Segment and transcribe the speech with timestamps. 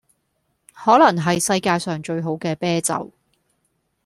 [0.73, 3.11] 可能系世界上最好嘅啤酒